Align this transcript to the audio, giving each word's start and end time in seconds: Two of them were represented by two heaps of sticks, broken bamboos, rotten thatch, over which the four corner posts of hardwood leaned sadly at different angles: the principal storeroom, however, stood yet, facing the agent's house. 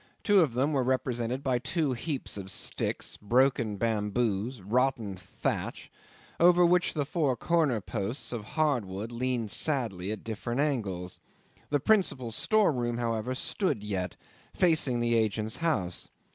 Two 0.23 0.39
of 0.39 0.55
them 0.55 0.73
were 0.73 0.83
represented 0.83 1.43
by 1.43 1.59
two 1.59 1.93
heaps 1.93 2.35
of 2.35 2.49
sticks, 2.49 3.17
broken 3.17 3.77
bamboos, 3.77 4.59
rotten 4.63 5.15
thatch, 5.15 5.91
over 6.39 6.65
which 6.65 6.95
the 6.95 7.05
four 7.05 7.37
corner 7.37 7.79
posts 7.79 8.31
of 8.33 8.43
hardwood 8.43 9.11
leaned 9.11 9.51
sadly 9.51 10.11
at 10.11 10.23
different 10.23 10.59
angles: 10.59 11.19
the 11.69 11.79
principal 11.79 12.31
storeroom, 12.31 12.97
however, 12.97 13.35
stood 13.35 13.83
yet, 13.83 14.15
facing 14.55 15.01
the 15.01 15.13
agent's 15.13 15.57
house. 15.57 16.09